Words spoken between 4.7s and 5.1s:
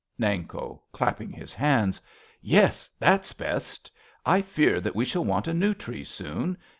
that we